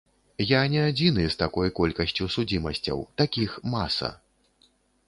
Я 0.51 0.61
не 0.75 0.79
адзіны 0.91 1.25
з 1.33 1.39
такой 1.43 1.73
колькасцю 1.81 2.31
судзімасцяў, 2.37 2.97
такіх 3.25 3.51
маса. 3.77 4.13